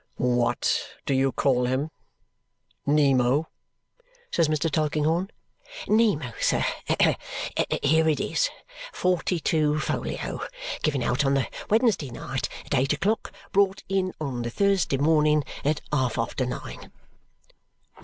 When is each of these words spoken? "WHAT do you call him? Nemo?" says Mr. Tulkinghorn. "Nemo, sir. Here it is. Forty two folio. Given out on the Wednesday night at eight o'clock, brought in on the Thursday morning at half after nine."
"WHAT 0.15 0.81
do 1.05 1.13
you 1.13 1.31
call 1.31 1.65
him? 1.67 1.91
Nemo?" 2.87 3.47
says 4.31 4.47
Mr. 4.47 4.67
Tulkinghorn. 4.67 5.29
"Nemo, 5.87 6.33
sir. 6.41 6.65
Here 7.83 8.09
it 8.09 8.19
is. 8.19 8.49
Forty 8.91 9.39
two 9.39 9.77
folio. 9.79 10.41
Given 10.81 11.03
out 11.03 11.23
on 11.23 11.35
the 11.35 11.47
Wednesday 11.69 12.09
night 12.09 12.49
at 12.65 12.73
eight 12.73 12.93
o'clock, 12.93 13.31
brought 13.51 13.83
in 13.87 14.11
on 14.19 14.41
the 14.41 14.49
Thursday 14.49 14.97
morning 14.97 15.43
at 15.63 15.81
half 15.93 16.17
after 16.17 16.47
nine." 16.47 16.91